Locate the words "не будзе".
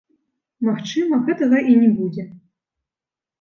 1.83-2.27